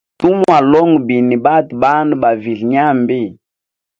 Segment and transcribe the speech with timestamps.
[0.19, 3.21] Tumwalonga bini batwe bandu bavilye nyambi.